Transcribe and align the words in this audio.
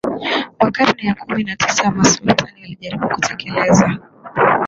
wa 0.59 0.71
karne 0.71 1.03
ya 1.05 1.13
kumi 1.15 1.43
na 1.43 1.55
tisa 1.55 1.91
Masultani 1.91 2.61
walijaribu 2.61 3.09
kutekeleza 3.09 3.97